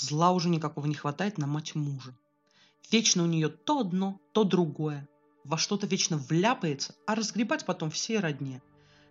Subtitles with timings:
[0.00, 2.16] Зла уже никакого не хватает на мать мужа.
[2.90, 5.06] Вечно у нее то одно, то другое.
[5.44, 8.62] Во что-то вечно вляпается, а разгребать потом все родне.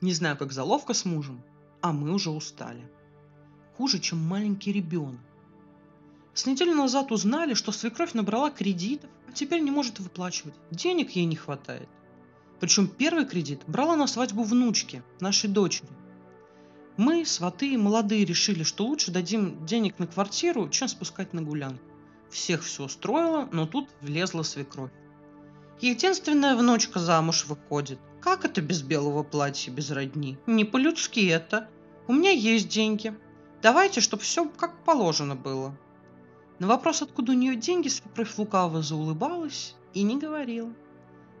[0.00, 1.40] Не знаю, как заловка с мужем,
[1.82, 2.90] а мы уже устали.
[3.76, 5.20] Хуже, чем маленький ребенок.
[6.34, 10.54] С неделю назад узнали, что свекровь набрала кредитов, а теперь не может выплачивать.
[10.72, 11.88] Денег ей не хватает.
[12.58, 15.88] Причем первый кредит брала на свадьбу внучки, нашей дочери.
[16.96, 21.82] Мы, сваты, молодые, решили, что лучше дадим денег на квартиру, чем спускать на гулянку.
[22.30, 24.90] Всех все устроило, но тут влезла свекровь.
[25.80, 27.98] Единственная внучка замуж выходит.
[28.20, 30.38] Как это без белого платья, без родни?
[30.46, 31.68] Не по-людски это.
[32.06, 33.14] У меня есть деньги.
[33.62, 35.76] Давайте, чтобы все как положено было.
[36.58, 40.72] На вопрос, откуда у нее деньги, свекровь лукаво заулыбалась и не говорила.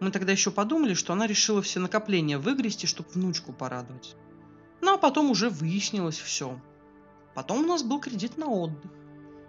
[0.00, 4.16] Мы тогда еще подумали, что она решила все накопления выгрести, чтобы внучку порадовать.
[4.84, 6.60] Ну а потом уже выяснилось все.
[7.34, 8.90] Потом у нас был кредит на отдых.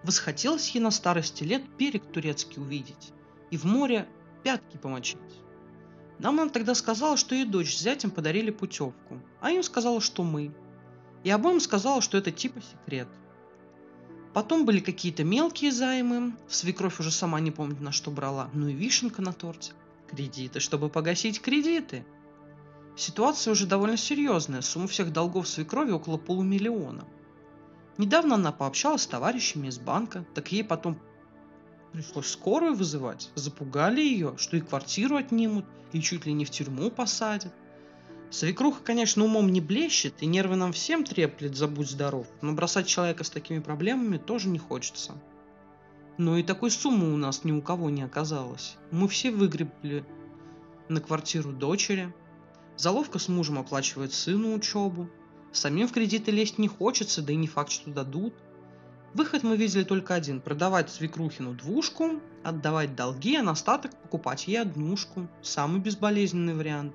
[0.02, 3.12] Восхотелось ей на старости лет берег турецкий увидеть
[3.52, 4.08] и в море
[4.44, 5.20] пятки помочить.
[6.20, 10.24] Нам она тогда сказала, что ей дочь с зятем подарили путевку, а им сказала, что
[10.24, 10.56] мы.
[11.26, 13.10] И обоим сказала, что это типа секрет–
[14.36, 16.34] Потом были какие-то мелкие займы.
[16.50, 18.50] Свекровь уже сама не помнит, на что брала.
[18.52, 19.72] Ну и вишенка на торте.
[20.12, 22.06] Кредиты, чтобы погасить кредиты.
[22.96, 24.62] Ситуация уже довольно серьезная.
[24.62, 27.06] Сумма всех долгов свекрови около полумиллиона.
[27.98, 30.98] Недавно она пообщалась с товарищами из банка, так ей потом
[31.92, 33.32] пришлось скорую вызывать.
[33.36, 37.54] Запугали ее, что и квартиру отнимут, и чуть ли не в тюрьму посадят.
[38.32, 43.24] Свекруха, конечно, умом не блещет, и нервы нам всем треплет, забудь здоров, но бросать человека
[43.24, 45.14] с такими проблемами тоже не хочется.
[46.18, 48.78] Но и такой суммы у нас ни у кого не оказалось.
[48.92, 50.06] Мы все выгребли
[50.90, 52.14] на квартиру дочери.
[52.78, 55.10] Заловка с мужем оплачивает сыну учебу.
[55.52, 58.34] Самим в кредиты лезть не хочется, да и не факт, что дадут.
[59.14, 64.58] Выход мы видели только один– продавать свекрухину двушку, отдавать долги, а на остаток покупать ей
[64.58, 65.30] однушку.
[65.42, 66.94] Самый безболезненный вариант.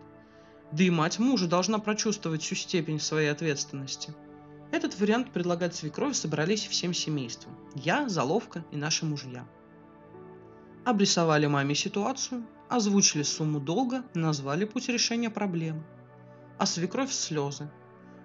[0.72, 4.14] Да и мать мужа должна прочувствовать всю степень своей ответственности.
[4.70, 7.56] Этот вариант предлагать свекровь собрались всем семейством.
[7.74, 9.48] Я, Заловка и наши мужья.
[10.84, 15.82] Обрисовали маме ситуацию, озвучили сумму долга, назвали путь решения проблемы.
[16.56, 17.68] А свекровь слезы.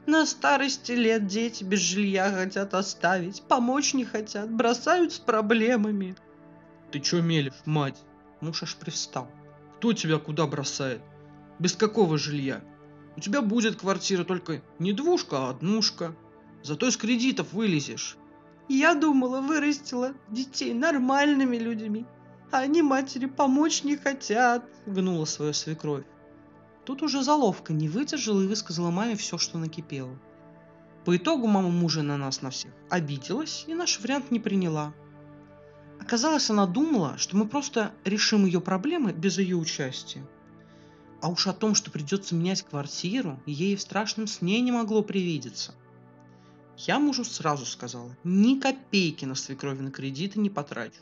[0.06, 6.16] На старости лет дети без жилья хотят оставить, помочь не хотят, бросают с проблемами.
[6.92, 8.00] Ты чё мелешь, мать?
[8.40, 9.28] Муж аж привстал.
[9.78, 11.02] Кто тебя куда бросает?
[11.58, 12.62] Без какого жилья?
[13.18, 16.16] У тебя будет квартира только не двушка, а однушка.
[16.62, 18.18] Зато из кредитов вылезешь.
[18.68, 22.06] Я думала, вырастила детей нормальными людьми.
[22.52, 26.06] А они матери помочь не хотят, гнула свою свекровь.
[26.86, 30.16] Тут уже заловка не выдержала и высказала маме все, что накипело.
[31.04, 34.94] По итогу мама мужа на нас на всех обиделась и наш вариант не приняла.
[36.00, 40.26] Оказалось, она думала, что мы просто решим ее проблемы без ее участия.
[41.22, 45.74] А уж о том, что придется менять квартиру, ей в страшном сне не могло привидеться.
[46.78, 51.02] Я мужу сразу сказала, ни копейки на свекровины кредиты не потрачу.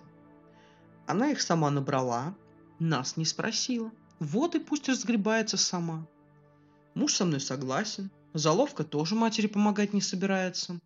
[1.05, 2.35] Она их сама набрала,
[2.79, 3.91] нас не спросила.
[4.19, 6.07] Вот и пусть разгребается сама.
[6.95, 10.79] Муж со мной согласен, заловка тоже матери помогать не собирается.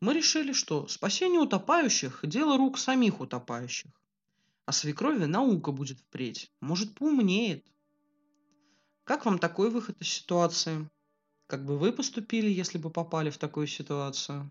[0.00, 3.90] Мы решили, что спасение утопающих– дело рук самих утопающих.
[4.66, 7.66] А свекрови наука будет впредь, может, поумнеет.
[9.04, 10.88] Как вам такой выход из ситуации?
[11.46, 14.50] Как бы вы поступили, если бы попали в такую ситуацию?